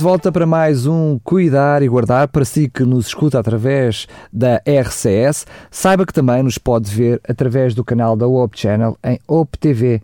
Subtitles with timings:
[0.00, 2.26] de volta para mais um Cuidar e Guardar.
[2.28, 7.74] Para si que nos escuta através da RCS, saiba que também nos pode ver através
[7.74, 10.00] do canal da Op Channel em optv.pt.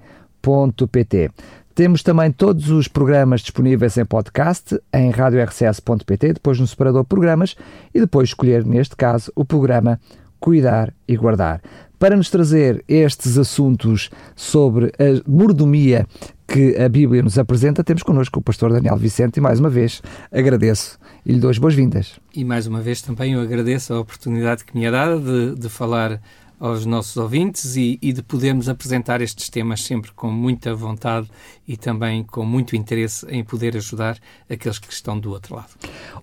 [1.74, 7.56] Temos também todos os programas disponíveis em podcast em radiorcs.pt, depois no separador Programas
[7.95, 9.98] e depois escolher, neste caso, o programa
[10.38, 11.62] Cuidar e Guardar.
[11.98, 16.06] Para nos trazer estes assuntos sobre a mordomia
[16.46, 20.02] que a Bíblia nos apresenta, temos connosco o pastor Daniel Vicente e mais uma vez
[20.30, 22.20] agradeço e lhe dou as boas-vindas.
[22.34, 25.68] E mais uma vez também eu agradeço a oportunidade que me é dada de, de
[25.70, 26.20] falar
[26.59, 31.29] aos nossos ouvintes e, e, de podermos apresentar estes temas sempre com muita vontade
[31.68, 35.68] e também com muito interesse em poder ajudar aqueles que estão do outro lado.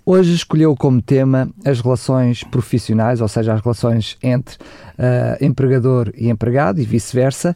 [0.05, 6.29] Hoje escolheu como tema as relações profissionais, ou seja, as relações entre uh, empregador e
[6.29, 7.55] empregado e vice-versa.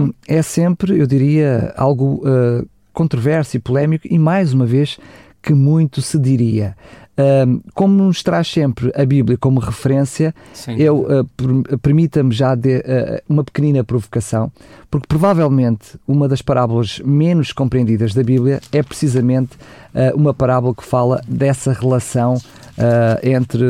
[0.00, 4.98] Um, é sempre, eu diria, algo uh, controverso e polémico e, mais uma vez,
[5.42, 6.76] que muito se diria.
[7.18, 10.76] Um, como nos traz sempre a Bíblia como referência, Sim.
[10.76, 12.82] eu uh, permita-me já de, uh,
[13.28, 14.52] uma pequenina provocação,
[14.88, 19.56] porque provavelmente uma das parábolas menos compreendidas da Bíblia é precisamente
[19.94, 22.40] uh, uma parábola que fala dessa relação
[23.24, 23.64] entre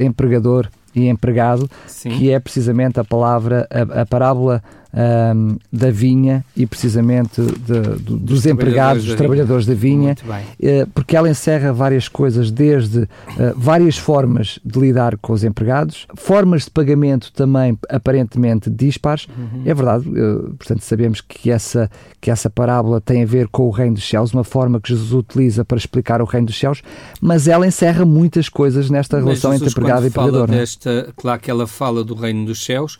[0.00, 2.10] empregador e empregado, Sim.
[2.10, 4.60] que é precisamente a palavra, a, a parábola
[4.92, 11.16] um, da vinha e precisamente de, de, dos empregados, dos trabalhadores da vinha, uh, porque
[11.16, 13.08] ela encerra várias coisas, desde uh,
[13.56, 19.26] várias formas de lidar com os empregados, formas de pagamento também aparentemente dispares.
[19.26, 19.62] Uhum.
[19.64, 23.70] É verdade, uh, portanto, sabemos que essa, que essa parábola tem a ver com o
[23.70, 26.82] reino dos céus, uma forma que Jesus utiliza para explicar o reino dos céus,
[27.20, 30.50] mas ela encerra muitas coisas nesta mas relação Jesus, entre empregado e empregador.
[30.50, 30.58] É?
[30.58, 32.98] Desta, claro que ela fala do reino dos céus,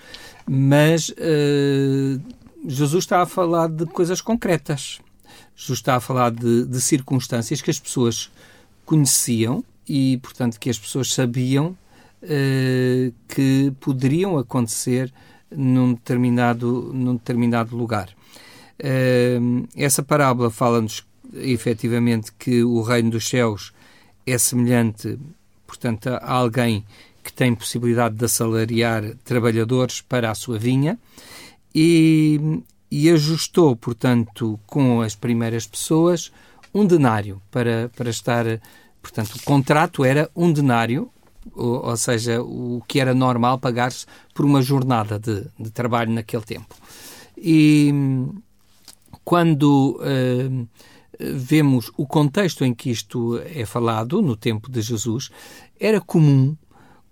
[0.48, 2.20] mas uh,
[2.66, 5.00] Jesus está a falar de coisas concretas.
[5.54, 8.30] Jesus está a falar de, de, circunstâncias que as pessoas
[8.86, 11.76] conheciam e, portanto, que as pessoas sabiam
[12.22, 15.12] uh, que poderiam acontecer
[15.50, 18.08] num determinado, num determinado lugar.
[18.80, 23.72] Uh, essa parábola fala-nos efetivamente que o reino dos céus
[24.26, 25.18] é semelhante,
[25.66, 26.84] portanto, a alguém
[27.28, 30.98] que tem possibilidade de assalariar trabalhadores para a sua vinha
[31.74, 36.32] e, e ajustou, portanto, com as primeiras pessoas
[36.74, 38.46] um denário para, para estar.
[39.02, 41.10] Portanto, o contrato era um denário,
[41.54, 46.44] ou, ou seja, o que era normal pagar-se por uma jornada de, de, trabalho naquele
[46.44, 46.74] tempo.
[47.36, 47.92] E
[49.22, 50.66] quando uh,
[51.20, 55.28] vemos o contexto em que isto é falado, no tempo de Jesus,
[55.78, 56.56] era comum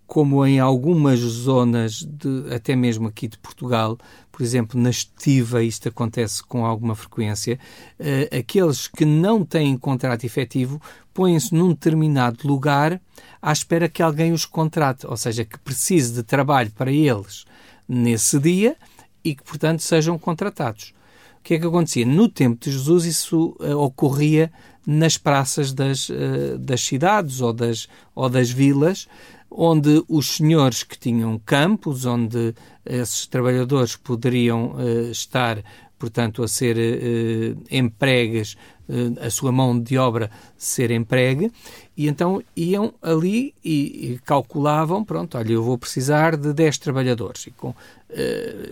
[0.06, 3.98] como em algumas zonas, de, até mesmo aqui de Portugal,
[4.30, 7.58] por exemplo, na estiva, isto acontece com alguma frequência,
[7.98, 10.80] uh, aqueles que não têm contrato efetivo
[11.12, 13.00] põem-se num determinado lugar
[13.40, 17.46] à espera que alguém os contrate, ou seja, que precise de trabalho para eles
[17.88, 18.76] nesse dia
[19.24, 20.94] e que, portanto, sejam contratados.
[21.38, 22.04] O que é que acontecia?
[22.04, 24.52] No tempo de Jesus, isso uh, ocorria
[24.86, 29.08] nas praças das, uh, das cidades ou das, ou das vilas,
[29.56, 35.64] onde os senhores que tinham campos, onde esses trabalhadores poderiam uh, estar,
[35.98, 38.54] portanto, a ser uh, empregues,
[38.86, 41.50] uh, a sua mão de obra ser empregue,
[41.96, 47.46] e então iam ali e, e, calculavam, pronto, olha, eu vou precisar de 10 trabalhadores,
[47.46, 47.74] e com,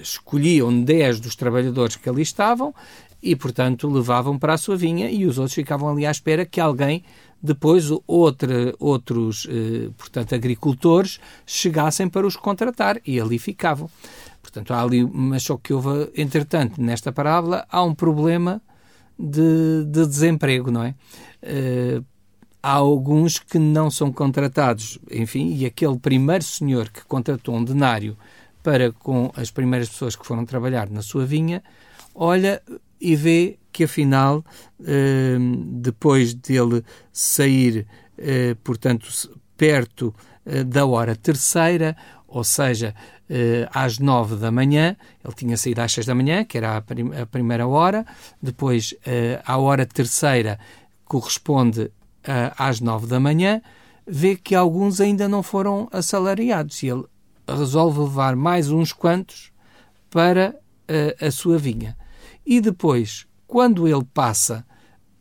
[0.03, 2.75] escolhiam 10 dos trabalhadores que ali estavam,
[3.23, 6.61] e, portanto, levavam para a sua vinha, e os outros ficavam ali à espera que
[6.61, 7.03] alguém
[7.45, 13.91] depois outra, outros, eh, portanto, agricultores chegassem para os contratar e ali ficavam.
[14.41, 18.63] Portanto, há ali, mas só que houve, entretanto, nesta parábola, há um problema
[19.19, 20.95] de, de desemprego, não é?
[21.43, 22.01] Eh,
[22.63, 28.17] há alguns que não são contratados, enfim, e aquele primeiro senhor que contratou um denário
[28.63, 31.63] para com as primeiras pessoas que foram trabalhar na sua vinha,
[32.15, 32.63] olha
[33.01, 34.45] e vê que afinal,
[34.87, 37.87] ehm, depois dele sair,
[38.17, 39.09] eh, portanto,
[39.57, 40.15] perto
[40.47, 41.97] eh, da hora terceira,
[42.29, 42.95] ou seja,
[43.29, 47.27] eh, às nove da manhã, ele tinha saído às seis da manhã, que era a,
[47.27, 48.07] primeira hora,
[48.41, 48.95] depois
[49.45, 50.59] a hora terceira
[51.05, 51.91] corresponde
[52.59, 53.63] às nove da manhã,
[54.07, 57.05] vê que alguns ainda não foram assalariados e ele
[57.49, 59.51] resolve levar mais uns quantos
[60.11, 60.55] para
[61.21, 61.97] a sua vinha.
[62.47, 64.67] E depois, quando ele passa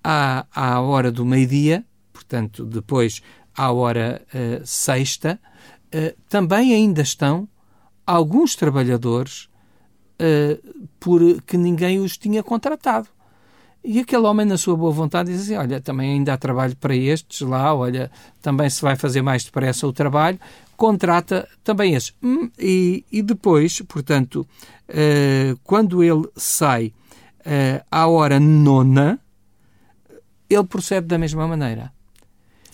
[0.04, 3.22] à, à hora do meio-dia, portanto, depois
[3.56, 5.40] à hora uh, sexta,
[5.94, 7.48] uh, também ainda estão
[8.06, 9.50] alguns trabalhadores
[10.20, 13.08] uh, por que ninguém os tinha contratado.
[13.84, 16.96] E aquele homem, na sua boa vontade, diz assim: Olha, também ainda há trabalho para
[16.96, 18.10] estes lá, olha,
[18.42, 20.40] também se vai fazer mais depressa o trabalho,
[20.78, 22.14] contrata também esses.
[22.24, 24.48] Hum, e, e depois, portanto,
[24.90, 26.94] uh, quando ele sai
[27.40, 29.20] uh, à hora nona,
[30.50, 31.92] ele procede da mesma maneira.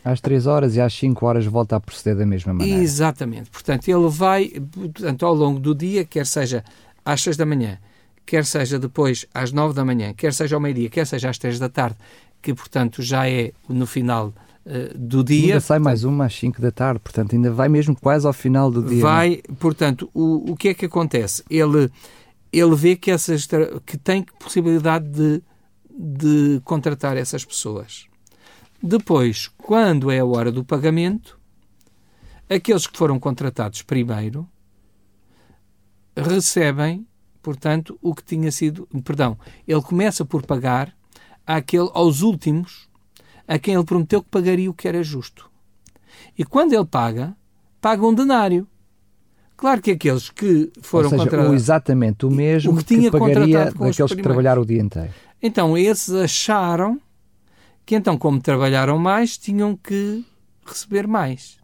[0.04, 2.82] Às 3 horas e às 5 horas volta a proceder da mesma maneira.
[2.82, 3.50] Exatamente.
[3.50, 6.64] Portanto, ele vai, portanto, ao longo do dia, quer seja
[7.04, 7.78] às 6 da manhã,
[8.30, 11.58] quer seja depois às 9 da manhã, quer seja ao meio-dia, quer seja às 3
[11.58, 11.98] da tarde,
[12.44, 14.28] que, portanto, já é no final
[14.68, 15.56] uh, do dia.
[15.56, 18.70] Ainda sai mais uma às 5 da tarde, portanto, ainda vai mesmo quase ao final
[18.70, 19.02] do dia.
[19.02, 19.56] Vai, né?
[19.60, 21.44] portanto, o, o que é que acontece?
[21.50, 21.90] Ele,
[22.54, 23.48] ele vê que, essas,
[23.84, 25.42] que tem possibilidade de,
[25.90, 28.06] de contratar essas pessoas.
[28.82, 31.40] Depois, quando é a hora do pagamento,
[32.48, 34.48] aqueles que foram contratados primeiro
[36.16, 37.08] recebem,
[37.42, 38.88] portanto, o que tinha sido.
[39.04, 39.38] Perdão,
[39.68, 40.94] ele começa por pagar
[41.46, 42.90] àquele, aos últimos
[43.48, 45.50] a quem ele prometeu que pagaria o que era justo.
[46.38, 47.36] E quando ele paga,
[47.82, 48.68] paga um denário.
[49.58, 51.56] Claro que aqueles que foram Ou seja, contratados.
[51.56, 55.10] Exatamente o mesmo o que, tinha que pagaria daqueles que trabalharam o dia inteiro.
[55.42, 57.00] Então, esses acharam
[57.86, 60.24] que então, como trabalharam mais, tinham que
[60.64, 61.58] receber mais.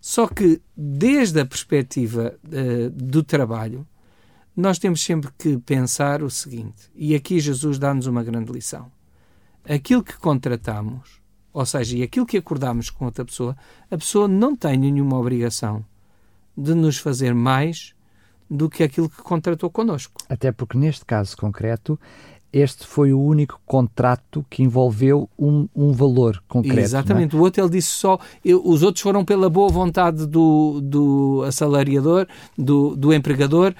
[0.00, 3.86] Só que, desde a perspectiva uh, do trabalho,
[4.56, 8.90] nós temos sempre que pensar o seguinte, e aqui Jesus dá-nos uma grande lição.
[9.68, 11.20] Aquilo que contratamos,
[11.52, 13.56] ou seja, e aquilo que acordamos com outra pessoa,
[13.90, 15.84] a pessoa não tem nenhuma obrigação
[16.56, 17.94] de nos fazer mais
[18.48, 20.20] do que aquilo que contratou connosco.
[20.28, 21.98] Até porque, neste caso concreto,
[22.52, 26.80] este foi o único contrato que envolveu um, um valor concreto.
[26.80, 26.82] É?
[26.82, 27.34] Exatamente.
[27.34, 27.38] É?
[27.38, 32.26] O outro ele disse só, eu, os outros foram pela boa vontade do, do assalariador,
[32.56, 33.74] do, do empregador,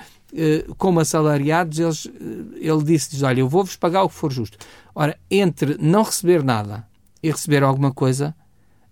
[0.79, 4.59] como assalariados, eles, eh, ele disse-lhes, olha, eu vou-vos pagar o que for justo.
[4.95, 6.87] Ora, entre não receber nada
[7.23, 8.35] e receber alguma coisa,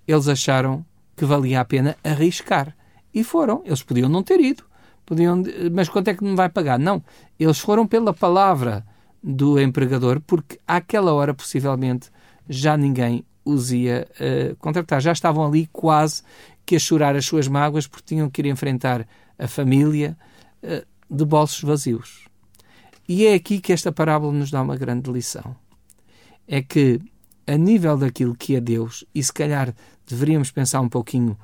[0.07, 0.85] eles acharam
[1.17, 2.77] que valia a pena arriscar.
[3.13, 3.63] E foram.
[3.65, 4.65] Eles podiam não ter ido.
[5.05, 5.43] Podiam,
[5.73, 6.79] mas quanto é que me vai pagar?
[6.79, 7.03] Não.
[7.39, 8.87] Eles foram pela palavra
[9.23, 12.11] do empregador, porque àquela hora, possivelmente,
[12.49, 15.01] já ninguém os ia uh, contratar.
[15.01, 16.23] Já estavam ali quase
[16.65, 19.07] que a chorar as suas mágoas porque tinham que ir enfrentar
[19.39, 20.17] a família
[21.11, 22.29] de bolsos vazios.
[23.09, 25.57] E é aqui que esta parábola nos dá uma grande lição.
[26.47, 27.01] É que,
[27.47, 29.75] a nível daquilo que é Deus, e se calhar
[30.07, 31.37] deveríamos pensar um pouquinho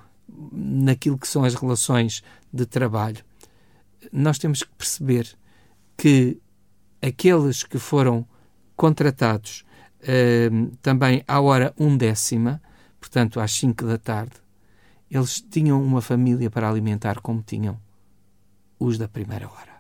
[0.53, 2.23] naquilo que são as relações
[2.53, 3.25] de trabalho,
[4.13, 5.29] nós temos que perceber
[5.97, 6.41] que
[7.03, 8.25] aqueles que foram
[8.77, 9.65] contratados
[10.03, 12.63] uh, também à hora undécima,
[13.01, 14.35] portanto às 5 da tarde,
[15.11, 17.81] eles tinham uma família para alimentar como tinham
[18.79, 19.77] os da primeira hora.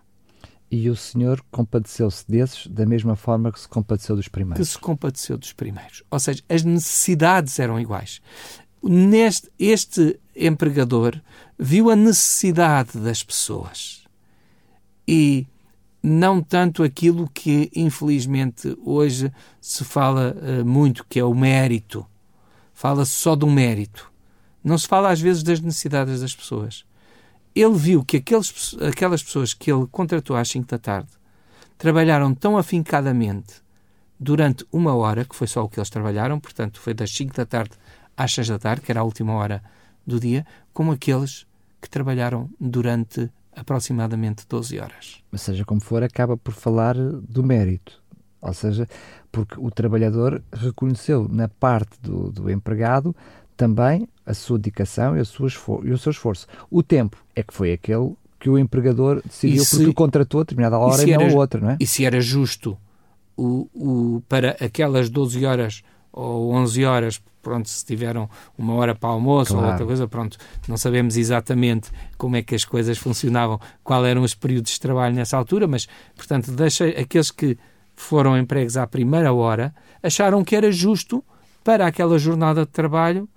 [0.70, 4.66] E o Senhor compadeceu-se desses da mesma forma que se compadeceu dos primeiros.
[4.66, 6.02] Que se compadeceu dos primeiros.
[6.10, 8.20] Ou seja, as necessidades eram iguais.
[8.82, 11.20] Neste, este empregador
[11.58, 14.04] viu a necessidade das pessoas
[15.06, 15.46] e
[16.02, 22.06] não tanto aquilo que, infelizmente, hoje se fala uh, muito, que é o mérito.
[22.72, 24.12] Fala-se só do mérito.
[24.62, 26.84] Não se fala, às vezes, das necessidades das pessoas.
[27.56, 31.08] Ele viu que aqueles, aquelas pessoas que ele contratou às 5 da tarde
[31.78, 33.62] trabalharam tão afincadamente
[34.20, 37.46] durante uma hora, que foi só o que eles trabalharam, portanto, foi das 5 da
[37.46, 37.72] tarde
[38.14, 39.62] às 6 da tarde, que era a última hora
[40.06, 41.46] do dia, como aqueles
[41.80, 45.22] que trabalharam durante aproximadamente 12 horas.
[45.32, 48.02] Mas seja como for, acaba por falar do mérito.
[48.42, 48.86] Ou seja,
[49.32, 53.16] porque o trabalhador reconheceu na parte do, do empregado
[53.56, 55.48] também a sua dedicação e, a sua
[55.84, 56.46] e o seu esforço.
[56.70, 60.42] O tempo é que foi aquele que o empregador decidiu se, porque o contratou a
[60.42, 61.76] determinada hora e, e não a outra, não é?
[61.80, 62.76] E se era justo
[63.36, 65.82] o, o, para aquelas 12 horas
[66.12, 69.66] ou 11 horas, pronto, se tiveram uma hora para almoço claro.
[69.66, 74.22] ou outra coisa, pronto, não sabemos exatamente como é que as coisas funcionavam, qual eram
[74.22, 75.86] os períodos de trabalho nessa altura, mas,
[76.16, 77.58] portanto, deixa aqueles que
[77.94, 81.24] foram empregos à primeira hora acharam que era justo
[81.64, 83.28] para aquela jornada de trabalho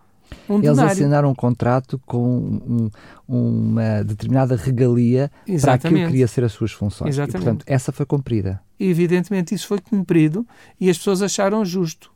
[0.50, 0.92] um Eles denário.
[0.92, 2.90] assinaram um contrato com um,
[3.28, 5.62] uma determinada regalia Exatamente.
[5.62, 7.16] para aquilo que queria ser as suas funções.
[7.16, 7.42] Exatamente.
[7.42, 8.62] E, portanto, essa foi cumprida.
[8.80, 10.46] Evidentemente, isso foi cumprido
[10.80, 12.12] e as pessoas acharam justo.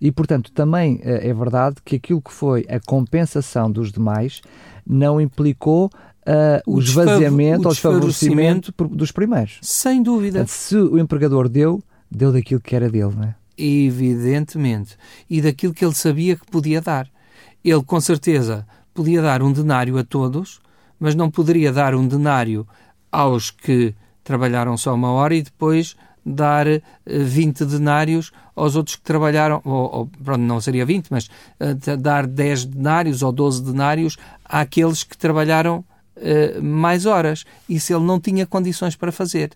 [0.00, 4.40] E, portanto, também é verdade que aquilo que foi a compensação dos demais
[4.86, 9.58] não implicou uh, o, o esvaziamento ou desfavorecimento dos primeiros.
[9.62, 10.40] Sem dúvida.
[10.40, 13.34] Portanto, se o empregador deu, deu daquilo que era dele, não é?
[13.56, 14.96] Evidentemente.
[15.28, 17.08] E daquilo que ele sabia que podia dar.
[17.68, 20.60] Ele, com certeza, podia dar um denário a todos,
[20.98, 22.66] mas não poderia dar um denário
[23.10, 23.94] aos que
[24.24, 26.66] trabalharam só uma hora e depois dar
[27.06, 31.26] 20 denários aos outros que trabalharam, ou, ou pronto, não seria 20, mas
[31.60, 35.84] uh, dar 10 denários ou 12 denários àqueles que trabalharam
[36.16, 37.44] uh, mais horas.
[37.68, 39.52] Isso ele não tinha condições para fazer.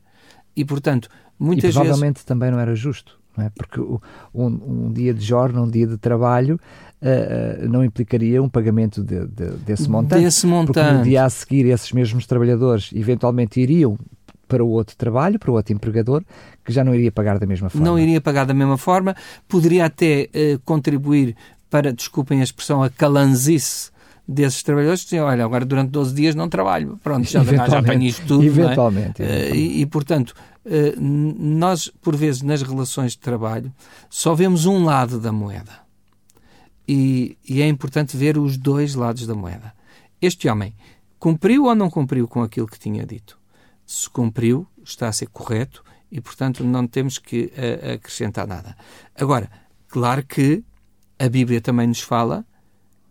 [0.57, 2.25] E, portanto, muitas e provavelmente vezes...
[2.25, 3.51] também não era justo, não é?
[3.51, 4.01] Porque um,
[4.35, 6.61] um dia de jornada, um dia de trabalho,
[7.03, 10.23] Uh, não implicaria um pagamento de, de, desse montante.
[10.23, 10.79] Desse montante.
[10.79, 13.99] Porque no dia a seguir, esses mesmos trabalhadores eventualmente iriam
[14.47, 16.23] para o outro trabalho, para o outro empregador,
[16.65, 17.85] que já não iria pagar da mesma forma.
[17.85, 19.17] Não iria pagar da mesma forma,
[19.49, 21.35] poderia até uh, contribuir
[21.69, 23.91] para, desculpem a expressão, a calanzice
[24.29, 28.25] desses trabalhadores diziam, olha, agora durante 12 dias não trabalho, pronto, já, já apanho isto
[28.27, 28.45] tudo.
[28.45, 29.23] Eventualmente.
[29.23, 29.25] É?
[29.25, 29.59] eventualmente.
[29.59, 30.35] E, e, portanto,
[31.01, 33.73] nós, por vezes, nas relações de trabalho,
[34.09, 35.82] só vemos um lado da moeda.
[36.87, 39.73] E, e é importante ver os dois lados da moeda.
[40.21, 40.75] Este homem
[41.19, 43.39] cumpriu ou não cumpriu com aquilo que tinha dito?
[43.87, 48.77] Se cumpriu, está a ser correto e, portanto, não temos que uh, acrescentar nada.
[49.15, 49.51] Agora,
[49.89, 50.65] claro que
[51.19, 52.45] a Bíblia também nos fala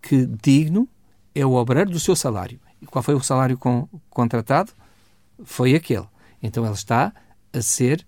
[0.02, 0.88] que digno
[1.34, 2.60] é o obreiro do seu salário.
[2.82, 4.74] E qual foi o salário com, contratado?
[5.44, 6.08] Foi aquele.
[6.42, 7.14] Então ele está
[7.54, 8.06] a ser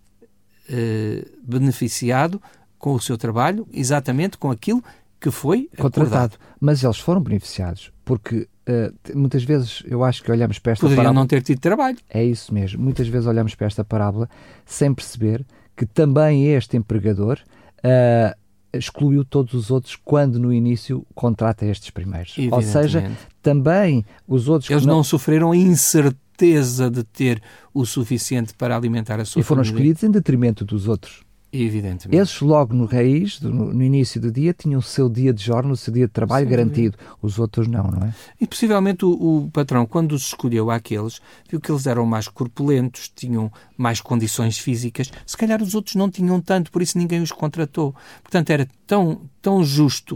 [0.70, 2.42] uh, beneficiado
[2.78, 4.84] com o seu trabalho, exatamente com aquilo
[5.24, 6.36] que foi contratado.
[6.36, 6.38] Acordado.
[6.60, 11.04] Mas eles foram beneficiados, porque uh, muitas vezes eu acho que olhamos para esta Poderiam
[11.04, 11.22] parábola...
[11.22, 11.98] não ter tido trabalho.
[12.10, 12.84] É isso mesmo.
[12.84, 14.30] Muitas vezes olhamos para esta parábola
[14.66, 15.46] sem perceber
[15.78, 17.40] que também este empregador
[17.80, 18.38] uh,
[18.74, 22.36] excluiu todos os outros quando no início contrata estes primeiros.
[22.52, 23.10] Ou seja,
[23.42, 24.98] também os outros Eles não...
[24.98, 27.42] não sofreram a incerteza de ter
[27.74, 29.78] o suficiente para alimentar a sua E foram família.
[29.78, 31.24] escolhidos em detrimento dos outros.
[31.56, 32.20] Evidentemente.
[32.20, 35.76] Esses, logo no raiz, no, no, início do dia, tinham o seu dia de jornada,
[35.76, 36.98] o seu dia de trabalho Sim, garantido.
[37.22, 38.14] Os outros não, não é?
[38.42, 43.08] E possivelmente o, o, patrão, quando os escolheu àqueles, viu que eles eram mais corpulentos,
[43.16, 45.12] tinham mais condições físicas.
[45.28, 47.94] Se calhar os outros não tinham tanto, por isso ninguém os contratou.
[48.24, 50.16] Portanto, era tão, tão justo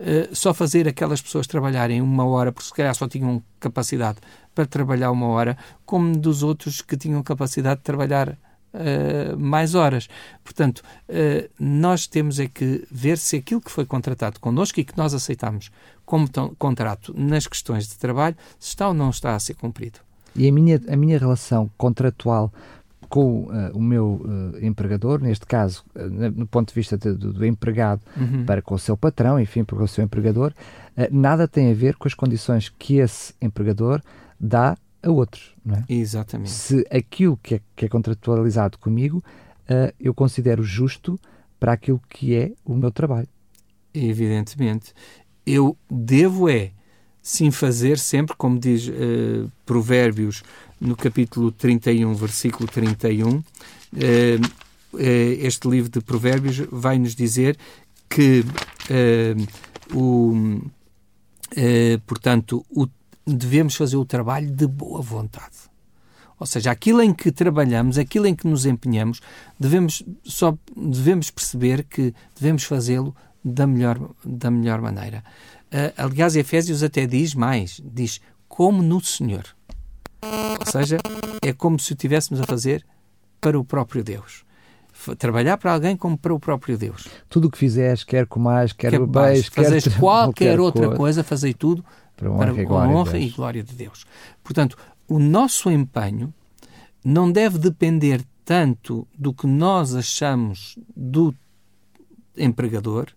[0.00, 4.18] uh, só fazer aquelas pessoas trabalharem uma hora, porque se calhar só tinham capacidade
[4.52, 8.36] para trabalhar uma hora, como dos outros que tinham capacidade de trabalhar
[8.74, 10.08] uh, mais horas.
[10.42, 14.96] Portanto, uh, nós temos é que ver se aquilo que foi contratado connosco e que
[14.96, 15.70] nós aceitamos
[16.04, 16.28] como
[16.58, 20.00] contrato nas questões de trabalho, se está ou não está a ser cumprido.
[20.36, 22.52] E a minha, a minha relação contratual
[23.08, 26.00] com uh, o meu uh, empregador, neste caso, uh,
[26.34, 28.44] no ponto de vista de, do, do, empregado uhum.
[28.44, 30.52] para com o seu patrão, enfim, para com o seu empregador,
[31.12, 34.00] nada tem a ver com as condições que esse empregador
[34.38, 35.84] dá a outros, não é?
[35.88, 36.50] Exatamente.
[36.50, 39.22] Se aquilo que é, que é contratualizado comigo,
[39.68, 41.20] uh, eu considero justo
[41.60, 43.28] para aquilo que é o meu trabalho.
[43.92, 44.92] Evidentemente.
[45.46, 46.72] Eu devo é,
[47.22, 50.42] sim fazer sempre, como diz uh, Provérbios
[50.80, 53.44] no capítulo 31, versículo 31, uh,
[54.96, 57.58] este livro de Provérbios vai nos dizer
[58.08, 58.44] que
[59.92, 60.32] o,
[62.06, 62.86] portanto, o
[63.26, 65.72] devemos fazer o trabalho de boa vontade.
[66.38, 69.20] Ou seja, aquilo em que trabalhamos, aquilo em que nos empenhamos,
[69.58, 73.14] devemos, só, devemos perceber que devemos fazê-lo
[73.44, 75.22] da melhor, da melhor maneira.
[75.66, 79.44] Uh, aliás, Efésios até diz mais: diz como no Senhor.
[80.22, 80.98] Ou seja,
[81.42, 82.84] é como se o estivéssemos a fazer
[83.40, 84.44] para o próprio Deus.
[85.18, 87.06] Trabalhar para alguém como para o próprio Deus.
[87.28, 91.52] Tudo o que fizeres, quer comais, quer, quer bebês, quer qualquer, qualquer outra coisa, fazei
[91.52, 91.84] tudo
[92.16, 94.04] para honra, para e, glória honra de e glória de Deus.
[94.42, 94.76] Portanto,
[95.08, 96.32] o nosso empenho
[97.04, 101.34] não deve depender tanto do que nós achamos do
[102.36, 103.08] empregador,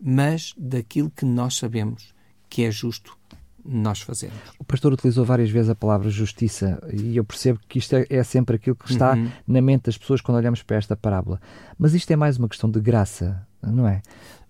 [0.00, 2.14] mas daquilo que nós sabemos
[2.48, 3.16] que é justo
[3.64, 4.38] nós fazermos.
[4.58, 8.22] O pastor utilizou várias vezes a palavra justiça e eu percebo que isto é, é
[8.22, 9.30] sempre aquilo que está uhum.
[9.46, 11.40] na mente das pessoas quando olhamos para esta parábola.
[11.76, 14.02] Mas isto é mais uma questão de graça, não é?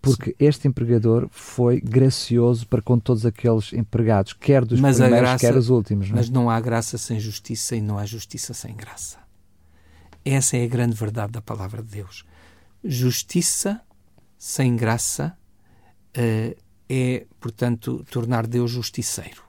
[0.06, 0.36] porque Sim.
[0.38, 5.52] este empregador foi gracioso para com todos aqueles empregados, quer dos mas primeiros, graça, quer
[5.52, 6.08] dos últimos.
[6.08, 6.20] Não é?
[6.20, 9.18] Mas não há graça sem justiça e não há justiça sem graça.
[10.24, 12.24] Essa é a grande verdade da palavra de Deus.
[12.84, 13.80] Justiça
[14.38, 15.36] sem graça
[16.16, 16.56] uh,
[16.88, 19.42] é, portanto, tornar Deus justiceiro.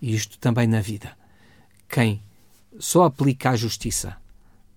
[0.00, 1.16] E isto também na vida.
[1.88, 2.22] Quem
[2.78, 4.16] só aplica a justiça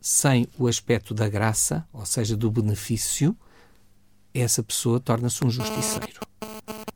[0.01, 3.37] sem o aspecto da graça, ou seja, do benefício,
[4.41, 6.21] essa pessoa torna-se um justiceiro.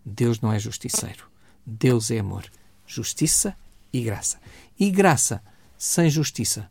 [0.06, 1.26] Deus não é justiceiro.
[1.66, 2.46] Deus é amor.
[2.86, 3.56] Justiça
[3.94, 4.40] e graça.
[4.80, 5.42] E graça
[5.78, 6.70] sem justiça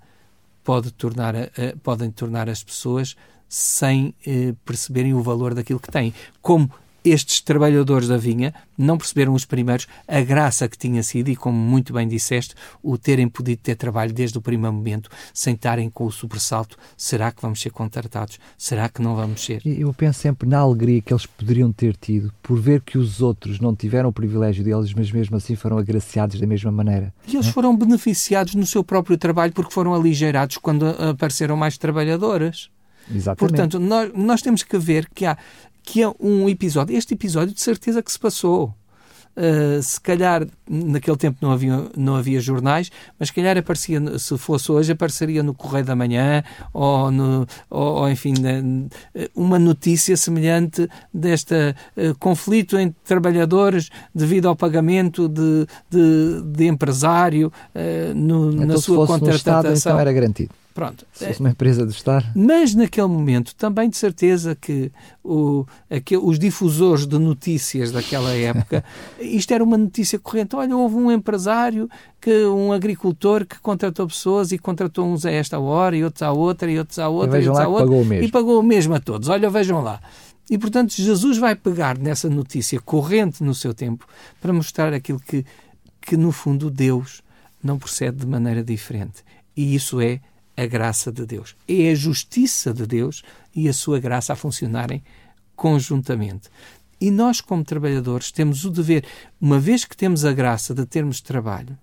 [0.62, 1.34] pode tornar,
[1.82, 3.16] podem tornar as pessoas
[3.48, 6.14] sem eh, perceberem o valor daquilo que têm.
[6.40, 6.70] Como
[7.04, 11.56] estes trabalhadores da vinha não perceberam os primeiros a graça que tinha sido e, como
[11.56, 16.04] muito bem disseste, o terem podido ter trabalho desde o primeiro momento, sem estarem com
[16.04, 18.38] o sobressalto: será que vamos ser contratados?
[18.56, 19.62] Será que não vamos ser?
[19.64, 23.60] Eu penso sempre na alegria que eles poderiam ter tido por ver que os outros
[23.60, 27.12] não tiveram o privilégio deles, mas mesmo assim foram agraciados da mesma maneira.
[27.26, 32.70] E eles foram beneficiados no seu próprio trabalho porque foram aligeirados quando apareceram mais trabalhadoras.
[33.14, 33.38] Exatamente.
[33.38, 35.36] Portanto, nós, nós temos que ver que há
[35.82, 38.74] que é um episódio, este episódio de certeza que se passou.
[39.36, 44.36] Uh, se calhar naquele tempo não havia, não havia jornais, mas se calhar aparecia, se
[44.36, 46.42] fosse hoje, apareceria no Correio da Manhã
[46.74, 48.34] ou, no, ou, ou enfim,
[49.34, 57.52] uma notícia semelhante deste uh, conflito entre trabalhadores devido ao pagamento de, de, de empresário
[57.72, 59.72] uh, no, então, na sua contratação.
[59.72, 60.59] então era garantido.
[60.74, 61.04] Pronto.
[61.12, 62.26] Se fosse uma empresa do Estado.
[62.34, 68.84] Mas naquele momento, também de certeza que o, aquele, os difusores de notícias daquela época,
[69.20, 70.54] isto era uma notícia corrente.
[70.54, 71.88] Olha, houve um empresário,
[72.20, 76.30] que um agricultor que contratou pessoas e contratou uns a esta hora e outros à
[76.30, 78.94] outra e outros à outra e, e outros à outra pagou e pagou o mesmo
[78.94, 79.28] a todos.
[79.28, 80.00] Olha, vejam lá.
[80.48, 84.04] E, portanto, Jesus vai pegar nessa notícia corrente no seu tempo
[84.40, 85.44] para mostrar aquilo que,
[86.00, 87.22] que no fundo, Deus
[87.62, 89.22] não procede de maneira diferente.
[89.56, 90.20] E isso é
[90.62, 91.56] a graça de Deus.
[91.66, 93.22] É a justiça de Deus
[93.54, 95.02] e a sua graça a funcionarem
[95.56, 96.48] conjuntamente.
[97.00, 99.06] E nós, como trabalhadores, temos o dever,
[99.40, 101.78] uma vez que temos a graça de termos trabalho,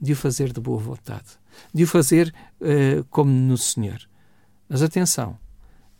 [0.00, 1.28] de o fazer de boa vontade,
[1.74, 4.00] de o fazer uh, como no Senhor.
[4.66, 5.38] Mas atenção,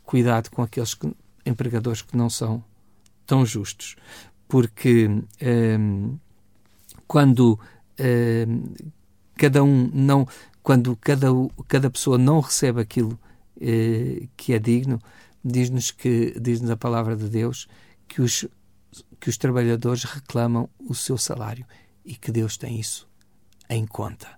[0.02, 1.12] cuidado com aqueles que,
[1.44, 2.64] empregadores que não são
[3.26, 3.96] tão justos,
[4.48, 6.18] porque uh,
[7.06, 7.60] quando
[7.98, 8.86] uh,
[9.36, 10.26] cada um não
[10.62, 11.28] quando cada,
[11.68, 13.18] cada pessoa não recebe aquilo
[13.60, 15.00] eh, que é digno,
[15.44, 17.66] diz-nos que diz-nos a palavra de Deus
[18.06, 18.46] que os
[19.20, 21.64] que os trabalhadores reclamam o seu salário
[22.04, 23.06] e que Deus tem isso
[23.68, 24.28] em conta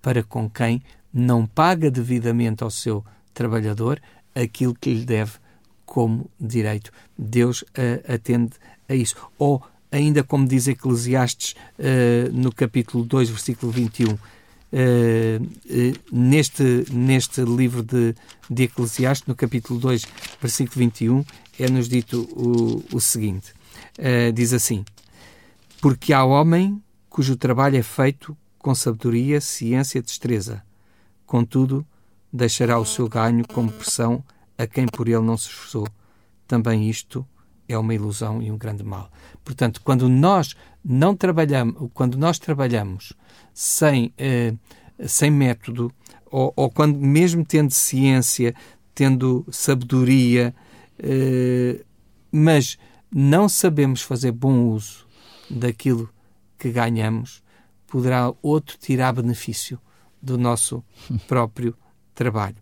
[0.00, 3.04] para com quem não paga devidamente ao seu
[3.34, 4.00] trabalhador
[4.34, 5.32] aquilo que lhe deve
[5.84, 6.92] como direito.
[7.16, 8.52] Deus uh, atende
[8.88, 9.16] a isso.
[9.38, 14.16] Ou, ainda como diz Eclesiastes uh, no capítulo 2, versículo 21,
[14.70, 18.14] Uh, uh, neste, neste livro de,
[18.50, 20.04] de Eclesiastes, no capítulo 2,
[20.40, 21.24] versículo 21,
[21.58, 23.52] é-nos dito o, o seguinte:
[23.98, 24.84] uh, diz assim:
[25.80, 30.62] Porque há homem cujo trabalho é feito com sabedoria, ciência e destreza,
[31.24, 31.86] contudo,
[32.32, 34.22] deixará o seu ganho como pressão
[34.58, 35.88] a quem por ele não se esforçou.
[36.46, 37.26] Também isto
[37.68, 39.10] é uma ilusão e um grande mal.
[39.44, 43.12] Portanto, quando nós não trabalhamos, quando nós trabalhamos
[43.52, 44.54] sem, eh,
[45.06, 45.92] sem método,
[46.30, 48.54] ou, ou, quando mesmo tendo ciência,
[48.94, 50.54] tendo sabedoria,
[50.98, 51.84] eh,
[52.32, 52.78] mas
[53.12, 55.06] não sabemos fazer bom uso
[55.48, 56.08] daquilo
[56.58, 57.42] que ganhamos,
[57.86, 59.78] poderá outro tirar benefício
[60.20, 60.84] do nosso
[61.28, 61.74] próprio
[62.14, 62.56] trabalho.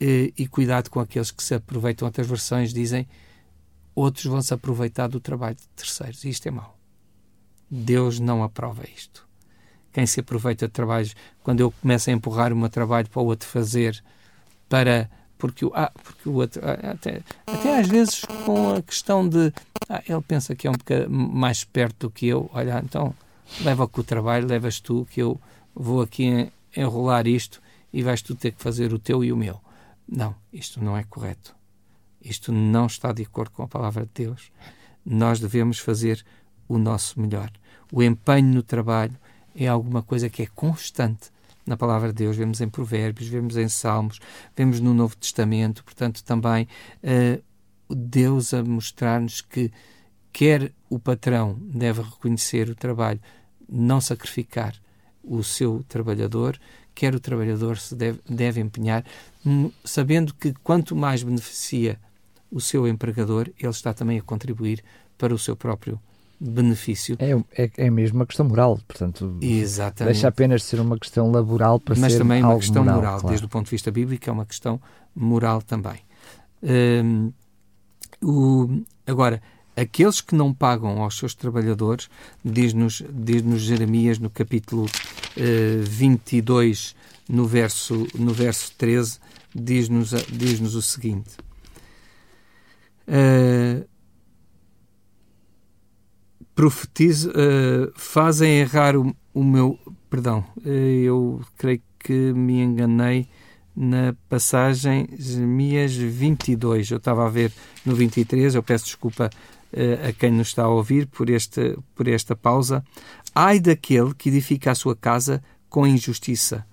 [0.00, 2.06] E, e cuidado com aqueles que se aproveitam.
[2.06, 3.06] Outras versões dizem
[3.94, 6.24] outros vão se aproveitar do trabalho de terceiros.
[6.24, 6.78] E isto é mau.
[7.70, 9.26] Deus não aprova isto
[9.92, 13.26] quem se aproveita de trabalhos, quando eu começo a empurrar o meu trabalho para o
[13.26, 14.02] outro fazer,
[14.68, 19.28] para porque o, ah, porque o outro, ah, até, até às vezes com a questão
[19.28, 19.52] de
[19.88, 23.14] ah, ele pensa que é um bocado mais perto do que eu, olha, então
[23.60, 25.38] leva com o trabalho, levas tu, que eu
[25.74, 27.60] vou aqui enrolar isto
[27.92, 29.60] e vais tu ter que fazer o teu e o meu.
[30.08, 31.54] Não, isto não é correto.
[32.22, 34.50] Isto não está de acordo com a palavra de Deus.
[35.04, 36.24] Nós devemos fazer
[36.68, 37.50] o nosso melhor.
[37.90, 39.16] O empenho no trabalho,
[39.54, 41.30] é alguma coisa que é constante
[41.66, 42.36] na palavra de Deus.
[42.36, 44.18] Vemos em Provérbios, vemos em Salmos,
[44.56, 45.84] vemos no Novo Testamento.
[45.84, 46.66] Portanto, também
[47.02, 47.42] uh,
[47.94, 49.70] Deus a mostrar-nos que
[50.32, 53.20] quer o patrão deve reconhecer o trabalho,
[53.68, 54.74] não sacrificar
[55.22, 56.58] o seu trabalhador,
[56.94, 59.04] quer o trabalhador se deve, deve empenhar,
[59.44, 62.00] hum, sabendo que quanto mais beneficia
[62.52, 64.84] o seu empregador, ele está também a contribuir
[65.16, 65.98] para o seu próprio
[66.38, 67.16] benefício.
[67.18, 70.12] É, é, é mesmo uma questão moral, portanto, Exatamente.
[70.12, 72.96] deixa apenas de ser uma questão laboral para Mas ser também é uma questão moral,
[72.96, 73.28] moral claro.
[73.28, 74.80] desde o ponto de vista bíblico, é uma questão
[75.14, 76.00] moral também.
[76.62, 77.32] Hum,
[78.20, 79.40] o, agora,
[79.76, 82.08] aqueles que não pagam aos seus trabalhadores,
[82.44, 86.94] diz-nos diz Jeremias no capítulo uh, 22,
[87.28, 89.18] no verso, no verso 13,
[89.54, 91.36] diz-nos diz -nos o seguinte.
[93.08, 93.86] Uh,
[96.54, 99.78] profetizo, uh, fazem errar o, o meu.
[100.08, 103.28] Perdão, uh, eu creio que me enganei
[103.74, 106.90] na passagem Jeremias 22.
[106.90, 107.52] Eu estava a ver
[107.84, 109.30] no 23, eu peço desculpa
[109.72, 112.84] uh, a quem nos está a ouvir por, este, por esta pausa.
[113.34, 116.66] Ai daquele que edifica a sua casa com injustiça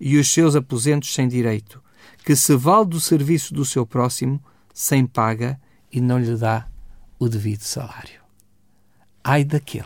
[0.00, 1.82] e os seus aposentos sem direito,
[2.24, 5.58] que se vale do serviço do seu próximo sem paga
[5.90, 6.68] e não lhe dá
[7.18, 8.20] o devido salário.
[9.22, 9.84] Ai daquele.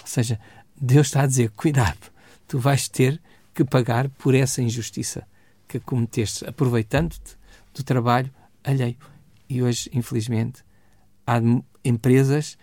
[0.00, 0.38] Ou seja,
[0.80, 2.10] Deus está a dizer: cuidado,
[2.46, 3.20] tu vais ter
[3.54, 5.26] que pagar por essa injustiça
[5.68, 7.36] que cometeste, aproveitando-te
[7.74, 8.30] do trabalho
[8.64, 8.96] alheio.
[9.48, 10.64] E hoje, infelizmente,
[11.26, 11.40] há
[11.84, 12.56] empresas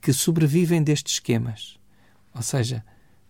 [0.00, 1.78] que sobrevivem destes esquemas.
[2.34, 2.84] Ou seja,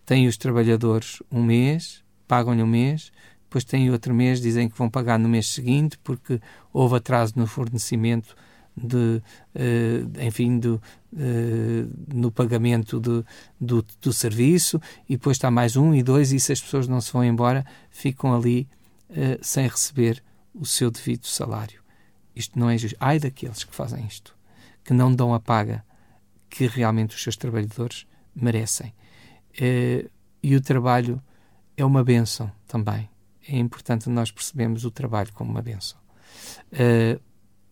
[0.05, 3.13] têm os trabalhadores um mês, pagam-lhe um mês,
[3.45, 6.41] depois têm outro mês, dizem que vão pagar no mês seguinte porque
[6.73, 8.35] houve atraso no fornecimento
[8.77, 9.23] de,
[9.55, 10.83] uh, enfim, do,
[11.13, 13.25] uh, no pagamento do,
[14.01, 17.13] do serviço e depois está mais um e dois e se as pessoas não se
[17.13, 18.69] vão embora ficam ali
[19.11, 21.83] uh, sem receber o seu devido salário.
[22.35, 22.97] Isto não é justo.
[22.99, 24.37] Ai daqueles que fazem isto,
[24.85, 25.85] que não dão a paga
[26.51, 28.93] que realmente os seus trabalhadores merecem.
[30.43, 31.21] e o trabalho
[31.77, 33.09] é uma benção também.
[33.49, 35.99] É importante nós percebermos o trabalho como uma benção.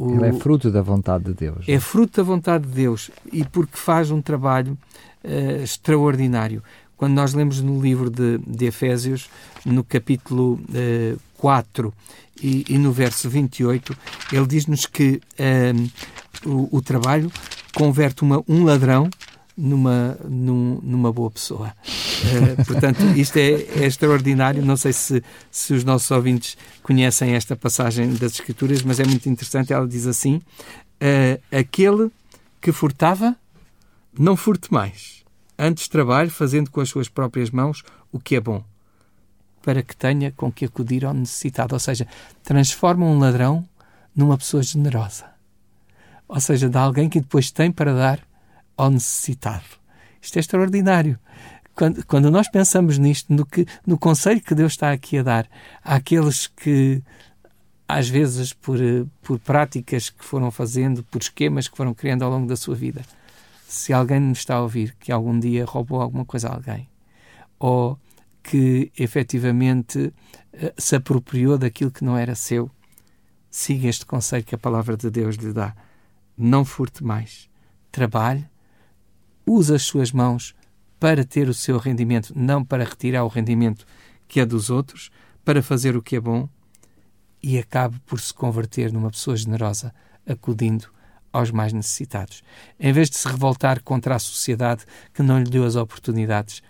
[0.02, 1.64] O, Ele é fruto da vontade de Deus.
[1.68, 4.76] É fruto da vontade de Deus e porque faz um trabalho
[5.22, 6.60] uh, extraordinário.
[6.96, 9.30] Quando nós lemos no livro de, de Efésios,
[9.64, 11.94] no capítulo uh, 4
[12.42, 13.96] e, e, no verso 28,
[14.32, 17.30] ele diz-nos que uh, o, o, trabalho
[17.72, 19.08] converte uma, um ladrão
[19.56, 21.74] numa, num, numa boa pessoa.
[21.88, 24.64] Uh, portanto, isto é, é, extraordinário.
[24.64, 29.28] Não sei se, se os nossos ouvintes conhecem esta passagem das Escrituras, mas é muito
[29.28, 29.72] interessante.
[29.72, 32.10] Ela diz assim: uh, Aquele
[32.60, 33.36] que furtava,
[34.18, 35.22] não furte mais.
[35.58, 38.64] Antes trabalhe, fazendo com as suas próprias mãos o que é bom,
[39.62, 41.74] para que tenha com que acudir ao necessitado.
[41.74, 42.06] Ou seja,
[42.42, 43.66] transforma um ladrão
[44.14, 45.26] numa pessoa generosa.
[46.28, 48.20] Ou seja, de alguém que depois tem para dar
[48.76, 49.64] ao necessitado.
[50.20, 51.18] Isto é extraordinário.
[51.74, 55.48] Quando, quando nós pensamos nisto, no, que, no conselho que Deus está aqui a dar
[55.82, 57.02] àqueles que,
[57.88, 58.78] às vezes, por,
[59.22, 63.02] por práticas que foram fazendo, por esquemas que foram criando ao longo da sua vida,
[63.66, 66.88] se alguém nos está a ouvir que algum dia roubou alguma coisa a alguém,
[67.58, 67.98] ou
[68.42, 70.12] que efetivamente
[70.52, 72.70] eh, se apropriou daquilo que não era seu,
[73.50, 75.74] siga este conselho que a palavra de Deus lhe dá.
[76.36, 77.48] Não furte mais.
[77.90, 78.44] Trabalhe
[79.46, 80.54] usa as suas mãos
[80.98, 83.84] para ter o seu rendimento, não para retirar o rendimento
[84.28, 85.10] que é dos outros,
[85.44, 86.48] para fazer o que é bom
[87.42, 89.92] e acabe por se converter numa pessoa generosa,
[90.26, 90.86] acudindo
[91.32, 92.42] aos mais necessitados.
[92.78, 96.62] Em vez de se revoltar contra a sociedade que não lhe deu as oportunidades,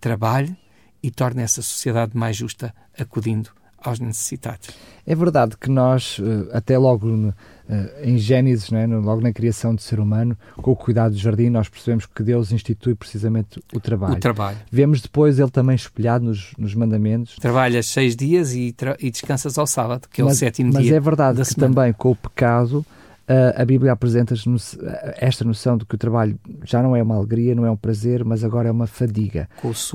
[0.00, 0.56] trabalhe
[1.02, 4.68] e torne essa sociedade mais justa, acudindo aos necessitados.
[5.06, 7.32] É verdade que nós, eh, até logo
[7.68, 11.48] eh, em Gênesis, né, logo na criação do ser humano, com o cuidado do jardim,
[11.48, 14.14] nós percebemos que Deus institui precisamente o trabalho.
[14.14, 14.58] O trabalho.
[14.70, 17.36] Vemos depois ele também espelhado nos, nos mandamentos.
[17.36, 20.92] Trabalhas seis dias e, e descansas ao sábado, que é mas, o sétimo mas dia.
[20.92, 21.74] Mas é verdade que semana.
[21.74, 22.84] também com o pecado
[23.56, 24.76] a Bíblia apresenta-nos
[25.16, 28.24] esta noção de que o trabalho já não é uma alegria, não é um prazer,
[28.24, 29.48] mas agora é uma fadiga.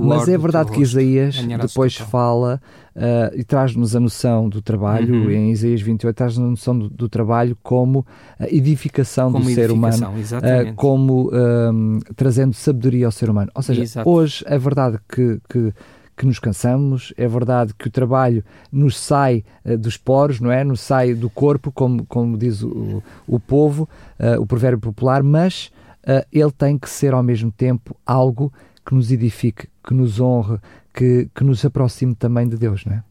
[0.07, 2.61] Mas é verdade que Isaías depois fala
[2.95, 5.29] uh, e traz-nos a noção do trabalho, uhum.
[5.29, 8.05] em Isaías 28, traz-nos a noção do, do, trabalho como
[8.39, 13.51] a edificação como do edificação, ser humano, uh, como um, trazendo sabedoria ao ser humano.
[13.53, 14.09] Ou seja, Exato.
[14.09, 15.73] hoje é verdade que, que
[16.15, 20.63] que nos cansamos, é verdade que o trabalho nos sai uh, dos poros, não é?
[20.63, 25.71] Nos sai do corpo, como, como diz o, o povo, uh, o provérbio popular, mas
[26.03, 28.51] uh, ele tem que ser ao mesmo tempo algo
[28.85, 30.59] que nos edifique, que nos honre,
[30.93, 33.03] que, que nos aproxime também de Deus, não é?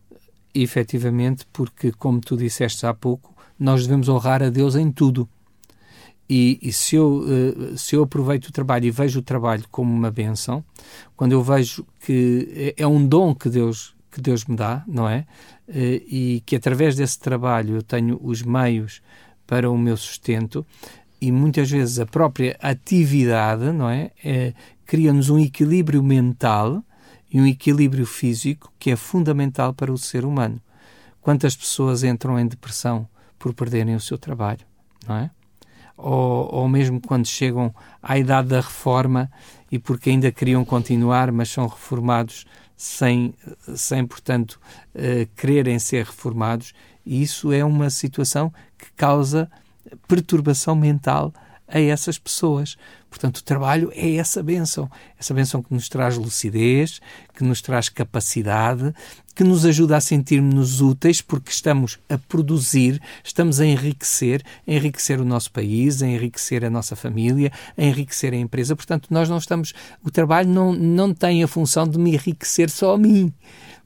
[0.55, 5.29] Efetivamente, porque, como tu disseste há pouco, nós devemos honrar a Deus em tudo.
[6.29, 9.93] E, e, se, eu, uh, se eu aproveito o trabalho e vejo o trabalho como
[9.93, 10.65] uma benção,
[11.17, 15.09] quando eu vejo que é, é um dom que Deus, que Deus me dá, não
[15.09, 15.27] é?
[15.69, 19.03] Uh, e que através desse trabalho eu tenho os meios
[19.47, 20.65] para o meu sustento,
[21.21, 24.11] e muitas vezes a própria atividade, não é?
[24.23, 24.53] é
[24.87, 26.85] Cria-nos um equilíbrio mental
[27.31, 30.61] e um equilíbrio físico que é fundamental para o ser humano.
[31.21, 33.09] Quantas pessoas entram em depressão
[33.39, 34.61] por perderem o seu trabalho,
[35.09, 35.31] não é?
[35.97, 39.31] Ou, ou mesmo quando chegam à idade da reforma
[39.71, 43.35] e porque ainda queriam continuar, mas são reformados sem,
[43.75, 44.61] sem portanto,
[44.95, 46.73] uh, quererem ser reformados.
[47.05, 49.51] E isso é uma situação que causa
[50.09, 51.33] perturbação mental
[51.69, 52.77] a essas pessoas.
[53.15, 57.01] Portanto, o trabalho é essa benção, essa benção que nos traz lucidez,
[57.33, 58.93] que nos traz capacidade,
[59.37, 65.21] que nos ajuda a sentir-nos úteis porque estamos a produzir, estamos a enriquecer, a enriquecer
[65.21, 68.75] o nosso país, a enriquecer a nossa família, a enriquecer a empresa.
[68.75, 69.73] Portanto, nós não estamos,
[70.03, 73.33] o trabalho não, não tem a função de me enriquecer só a mim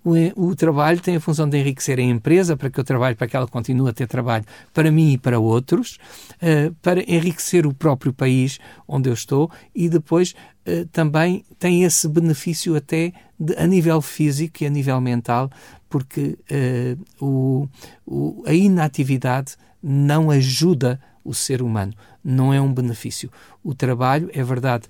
[0.05, 3.27] o, o, trabalho tem a função de enriquecer a empresa para que eu trabalhe, para
[3.27, 5.99] que ela continue a ter trabalho para mim e para outros,
[6.35, 10.35] uh, para enriquecer o próprio país onde eu estou e depois
[10.67, 15.51] uh, também tem esse benefício até de, a nível físico e a nível mental,
[15.89, 17.69] porque uh, o,
[18.07, 21.93] o, a inatividade não ajuda o ser humano,
[22.25, 23.31] não é um benefício.
[23.63, 24.87] O trabalho, é verdade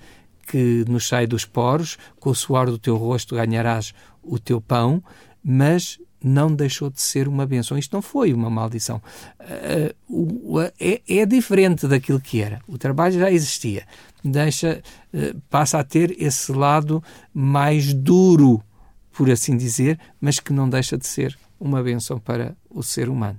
[0.49, 5.03] que nos sai dos poros, com o suor do teu rosto ganharás o teu pão,
[5.45, 7.79] mas não deixou de ser uma benção.
[7.79, 9.01] Isto não foi uma maldição.
[10.09, 12.61] Uh, é, é, diferente daquilo que era.
[12.67, 13.87] O trabalho já existia.
[14.25, 14.83] Deixa,
[15.15, 18.61] uh, passa a ter esse lado mais duro,
[19.13, 23.39] por assim dizer, mas que não deixa de ser uma benção para o ser humano.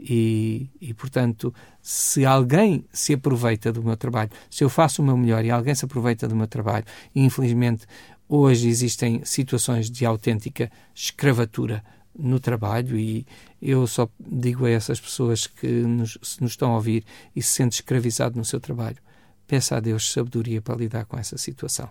[0.00, 5.16] E, e, portanto, se alguém se aproveita do meu trabalho, se eu faço o meu
[5.16, 6.84] melhor e alguém se aproveita do meu trabalho,
[7.14, 7.84] e infelizmente
[8.28, 11.82] hoje existem situações de autêntica escravatura
[12.16, 13.26] no trabalho e
[13.60, 17.54] eu só digo a essas pessoas que nos, se nos estão a ouvir e se
[17.54, 18.98] sente escravizado no seu trabalho,
[19.46, 21.88] peça a Deus sabedoria para lidar com essa situação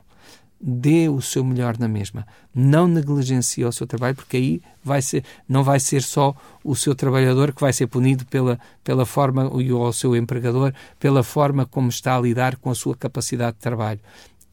[0.60, 2.26] dê o seu melhor na mesma.
[2.54, 6.96] Não negligencie o seu trabalho, porque aí vai ser, não vai ser só o seu
[6.96, 11.90] trabalhador que vai ser punido pela, pela forma, ou o seu empregador, pela forma como
[11.90, 14.00] está a lidar com a sua capacidade de trabalho.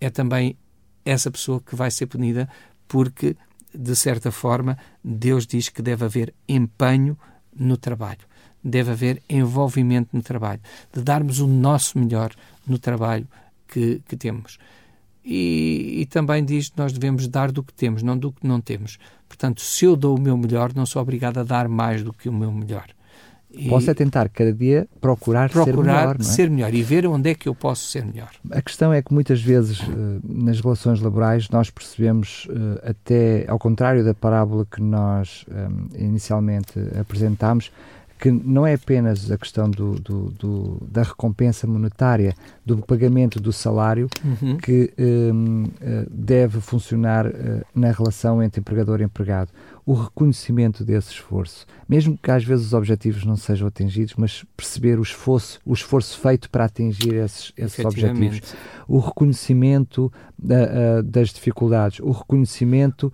[0.01, 0.57] É também
[1.05, 2.49] essa pessoa que vai ser punida
[2.87, 3.37] porque,
[3.75, 7.19] de certa forma, Deus diz que deve haver empenho
[7.57, 8.21] no trabalho.
[8.63, 10.61] Deve haver envolvimento no trabalho,
[10.93, 12.33] de darmos o nosso melhor
[12.67, 13.27] no trabalho
[13.69, 14.59] que, que temos
[15.25, 18.61] e, e, também diz que nós devemos dar do que temos, não do que não
[18.61, 18.99] temos.
[19.27, 22.29] Portanto, se eu dou o meu melhor, não sou obrigado a dar mais do que
[22.29, 22.87] o meu melhor.
[23.57, 26.17] E posso é tentar cada dia procurar, procurar ser melhor.
[26.19, 26.23] É?
[26.23, 28.31] ser melhor e ver onde é que eu posso ser melhor.
[28.51, 29.85] A questão é que muitas vezes eh,
[30.25, 36.73] nas relações laborais nós percebemos, eh, até ao contrário da parábola que nós eh, inicialmente
[36.99, 37.71] apresentámos,
[38.25, 42.35] que não é apenas a questão do, do, do, da recompensa monetária,
[42.65, 44.57] do pagamento do salário, uhum.
[44.57, 47.33] que um, eh, deve funcionar uh,
[47.75, 49.51] na relação entre empregador e empregado.
[49.87, 54.99] O reconhecimento desse esforço, mesmo que às vezes os objetivos não sejam atingidos, mas perceber
[54.99, 58.55] o esforço, o esforço feito para atingir esses, esses objetivos.
[58.89, 60.11] O reconhecimento
[60.43, 63.13] uh, das dificuldades, o reconhecimento,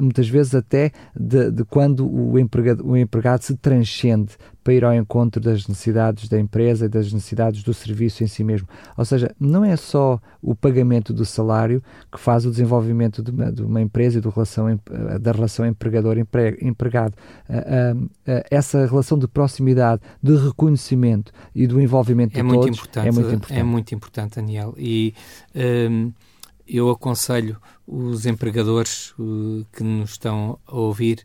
[0.00, 4.92] muitas vezes até de, de quando o empregado, o empregado se transcende para ir ao
[4.92, 8.66] encontro das necessidades da empresa e das necessidades do serviço em si mesmo.
[8.96, 13.52] Ou seja, não é só o pagamento do salário que faz o desenvolvimento de uma,
[13.52, 17.14] de uma empresa e relação, eh, da relação empregador-empregado.
[17.48, 17.94] Eh,
[18.26, 23.06] eh, essa relação de proximidade, de reconhecimento e do envolvimento é de muito todos importante,
[23.06, 23.60] é muito importante.
[23.60, 24.74] É muito importante, Daniel.
[24.76, 25.14] E
[25.54, 26.12] um, ehm,
[26.66, 31.24] eu aconselho os empregadores uh, que nos estão a ouvir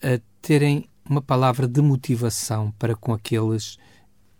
[0.00, 3.78] a terem uma palavra de motivação para com aqueles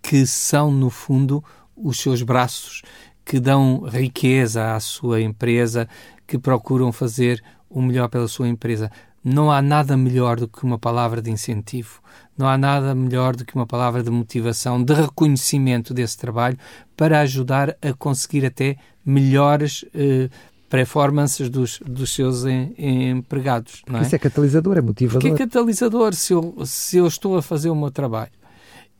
[0.02, 1.42] que são, no fundo,
[1.76, 2.82] os seus braços,
[3.24, 5.88] que dão riqueza à sua empresa,
[6.26, 8.90] que procuram fazer o melhor pela sua empresa.
[9.22, 12.00] Não há nada melhor do que uma palavra de incentivo,
[12.36, 16.56] não há nada melhor do que uma palavra de motivação, de reconhecimento desse trabalho
[16.96, 20.30] para ajudar a conseguir até melhores eh,
[20.68, 22.74] performances dos, dos seus em,
[23.10, 23.82] empregados.
[23.88, 24.02] Não é?
[24.02, 25.20] Isso é catalisador, é motivador.
[25.20, 28.32] Porque é catalisador se eu, se eu estou a fazer o meu trabalho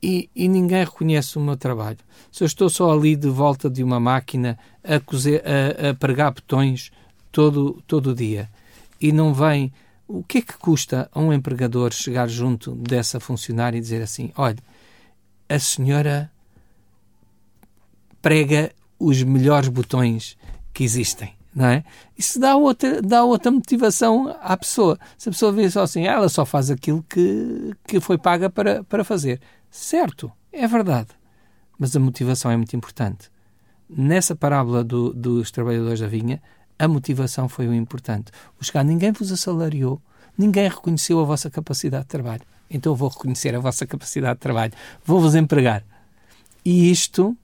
[0.01, 1.99] e, e ninguém reconhece o meu trabalho.
[2.31, 6.33] Se eu estou só ali de volta de uma máquina a, cozer, a, a pregar
[6.33, 6.91] botões
[7.31, 8.49] todo, todo o dia
[8.99, 9.71] e não vem.
[10.07, 14.31] O que é que custa a um empregador chegar junto dessa funcionária e dizer assim:
[14.35, 14.57] olha,
[15.47, 16.31] a senhora
[18.19, 20.35] prega os melhores botões
[20.73, 21.83] que existem não é?
[22.17, 24.97] Isso dá outra, dá outra motivação à pessoa.
[25.17, 28.49] Se a pessoa vê só assim, ah, ela só faz aquilo que, que foi paga
[28.49, 29.41] para, para fazer.
[29.69, 31.09] Certo, é verdade.
[31.77, 33.29] Mas a motivação é muito importante.
[33.89, 36.41] Nessa parábola do, dos trabalhadores da vinha,
[36.77, 38.31] a motivação foi o importante.
[38.57, 40.01] O chegar, ninguém vos assalariou,
[40.37, 42.43] ninguém reconheceu a vossa capacidade de trabalho.
[42.69, 44.71] Então eu vou reconhecer a vossa capacidade de trabalho,
[45.03, 45.83] vou-vos empregar.
[46.63, 47.35] E isto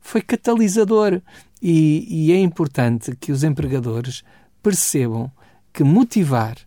[0.00, 1.20] foi catalisador.
[1.66, 4.22] E, e é importante que os empregadores
[4.62, 5.32] percebam
[5.72, 6.58] que motivar,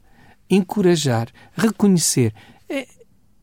[0.50, 2.34] encorajar, reconhecer.
[2.68, 2.88] É,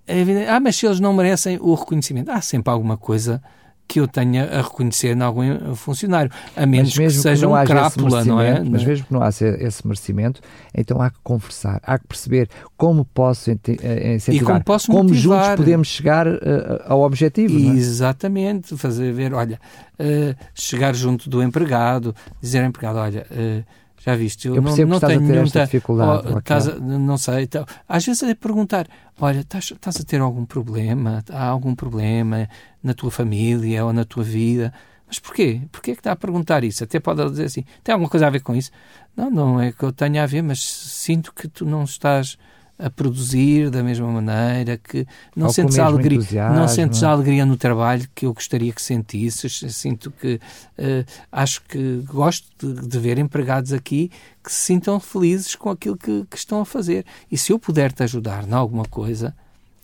[0.04, 3.40] é ah, mas se eles não merecem o reconhecimento, há sempre alguma coisa
[3.86, 8.24] que eu tenha a reconhecer em algum funcionário, a menos que seja que um crápula,
[8.24, 8.62] não é?
[8.62, 10.40] Mas mesmo que não haja esse merecimento,
[10.74, 15.14] então há que conversar, há que perceber como posso eh, incentivar, e como, posso como
[15.14, 16.40] juntos podemos chegar uh,
[16.86, 17.56] ao objetivo.
[17.56, 17.76] É?
[17.76, 19.60] Exatamente, fazer ver, olha,
[19.98, 23.26] uh, chegar junto do empregado, dizer ao empregado, olha...
[23.30, 24.48] Uh, já viste?
[24.48, 26.28] Eu, eu percebo não, não que estás tenho a ter esta dificuldade.
[26.30, 27.44] Oh, estás a, não sei.
[27.44, 28.86] Então, às vezes é perguntar:
[29.18, 31.24] olha, estás, estás a ter algum problema?
[31.30, 32.46] Há algum problema
[32.82, 34.74] na tua família ou na tua vida?
[35.06, 35.62] Mas porquê?
[35.72, 36.84] Porquê é que está a perguntar isso?
[36.84, 38.70] Até pode dizer assim: tem alguma coisa a ver com isso?
[39.16, 42.36] Não, não é que eu tenha a ver, mas sinto que tu não estás
[42.78, 47.56] a produzir da mesma maneira, que não sentes, a alegria, não sentes a alegria no
[47.56, 49.64] trabalho que eu gostaria que sentisses.
[49.68, 50.34] Sinto que
[50.78, 54.10] uh, acho que gosto de, de, ver empregados aqui
[54.42, 57.06] que se sintam felizes com aquilo que, que estão a fazer.
[57.30, 59.34] E se eu puder te ajudar em alguma coisa,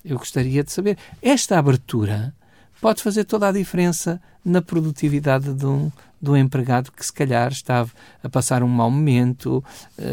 [0.03, 0.97] eu gostaria de saber.
[1.21, 2.33] Esta abertura
[2.81, 7.51] pode fazer toda a diferença na produtividade de um, de um empregado que se calhar
[7.51, 7.91] estava
[8.23, 9.63] a passar um mau momento
[9.97, 10.03] uh,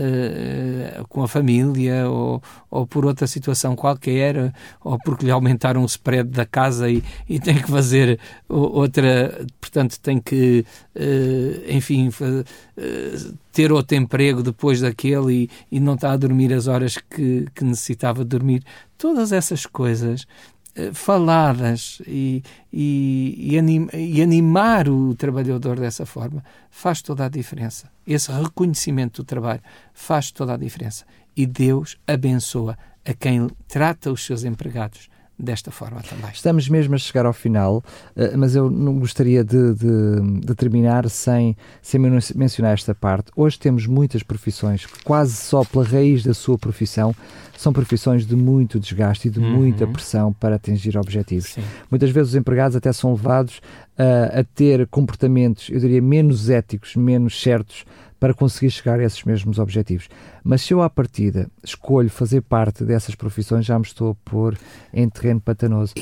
[1.08, 6.28] com a família ou, ou por outra situação qualquer, ou porque lhe aumentaram o spread
[6.28, 8.18] da casa e, e tem que fazer
[8.48, 15.94] outra, portanto tem que, uh, enfim, uh, ter outro emprego depois daquele e, e, não
[15.94, 18.62] está a dormir as horas que, que necessitava dormir.
[18.96, 20.57] Todas essas coisas eh,
[20.92, 27.90] faladas e, e, e, anim, e, animar o trabalhador dessa forma faz toda a diferença.
[28.06, 29.60] Esse reconhecimento do trabalho
[29.92, 31.04] faz toda a diferença.
[31.36, 36.30] E Deus abençoa a quem trata os seus empregados desta forma também.
[36.32, 37.84] Estamos mesmo a chegar ao final,
[38.16, 42.00] eh, mas eu não gostaria de, de, de, terminar sem, sem
[42.34, 43.30] mencionar esta parte.
[43.36, 47.14] Hoje temos muitas profissões que quase só pela raiz da sua profissão
[47.56, 49.50] são profissões de muito desgaste e de uhum.
[49.50, 51.54] muita pressão para atingir objetivos.
[51.54, 51.62] Sim.
[51.90, 53.58] Muitas vezes os empregados até são levados
[53.98, 57.84] uh, a ter comportamentos, eu diria, menos éticos, menos certos
[58.18, 60.08] para conseguir chegar a esses mesmos objetivos.
[60.42, 64.58] Mas se eu, à partida, escolho fazer parte dessas profissões, já me estou a pôr
[64.92, 65.94] em terreno pantanoso.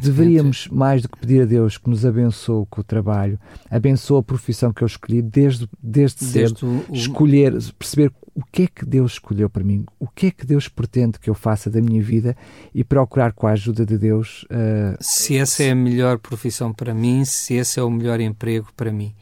[0.00, 3.38] Deveríamos, mais do que pedir a Deus que nos abençoe com o trabalho,
[3.70, 6.94] abençoe a profissão que eu escolhi desde, desde, desde cedo, o...
[6.94, 10.66] escolher, perceber o que é que Deus escolheu para mim, o que é que Deus
[10.68, 12.36] pretende que eu faça da minha vida
[12.74, 14.44] e procurar com a ajuda de Deus.
[14.44, 14.96] Uh...
[15.00, 18.90] Se essa é a melhor profissão para mim, se esse é o melhor emprego para
[18.90, 19.14] mim.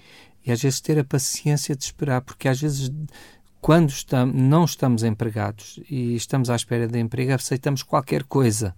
[0.44, 2.90] E às vezes ter a paciência de esperar, porque às vezes
[3.60, 8.74] quando estamos, não estamos empregados e estamos à espera de emprego, aceitamos qualquer coisa.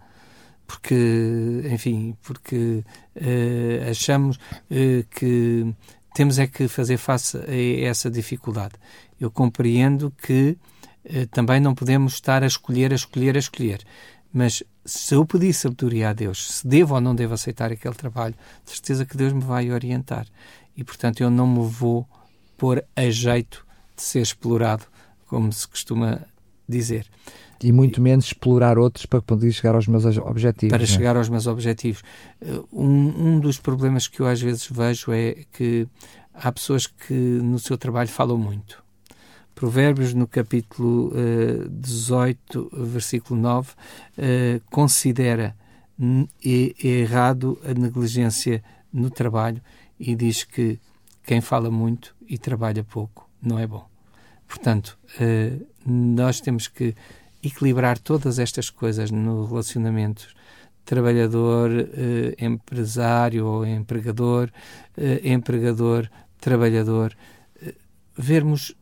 [0.67, 2.83] Porque, enfim, porque
[3.17, 5.73] uh, achamos uh, que
[6.15, 8.75] temos é que fazer face a essa dificuldade.
[9.21, 10.57] Eu compreendo que
[11.05, 13.85] uh, também não podemos estar a escolher, a escolher, a escolher.
[14.33, 18.35] Mas se eu pedir sabedoria a Deus, se devo ou não devo aceitar aquele trabalho,
[18.65, 20.27] de certeza que Deus me vai orientar
[20.77, 22.07] e, portanto, eu não me vou
[22.57, 24.85] pôr a jeito de ser explorado,
[25.27, 26.21] como se costuma
[26.69, 27.07] dizer.
[27.63, 30.73] E muito menos explorar outros para poder chegar aos meus objetivos.
[30.73, 30.87] Para é?
[30.87, 32.03] chegar aos meus objetivos.
[32.41, 35.87] Uh, um, um dos problemas que eu às vezes vejo é que
[36.35, 38.83] há pessoas que no seu trabalho falam muito.
[39.55, 45.55] Provérbios, no capítulo uh, 18, versículo 9, uh, considera
[46.85, 49.63] errado a negligência no trabalho
[50.03, 50.81] e diz que
[51.23, 53.87] quem fala muito e trabalha pouco não é bom.
[54.49, 56.95] Portanto, eh, nós temos que
[57.43, 60.27] equilibrar todas estas coisas no relacionamento
[60.85, 64.51] trabalhador, eh, empresário ou empregador,
[64.97, 66.11] eh, empregador,
[66.41, 67.17] trabalhador,
[68.19, 68.75] vermos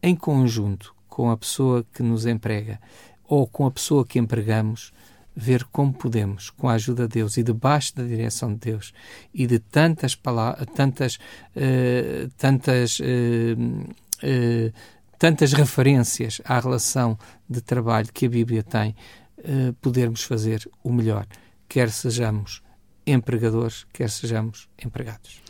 [0.00, 2.80] em conjunto com a pessoa que nos emprega
[3.24, 4.92] ou com a pessoa que empregamos
[5.40, 8.92] ver como podemos, com a ajuda de Deus e debaixo da direção de Deus
[9.32, 11.14] e de tantas palavras, tantas,
[11.54, 14.72] uh, tantas, uh, uh,
[15.16, 17.16] tantas referências à relação
[17.48, 18.94] de trabalho que a Bíblia tem,
[19.80, 21.24] podermos fazer o melhor,
[21.68, 22.60] quer sejamos
[23.06, 25.40] empregadores, quer sejamos empregados.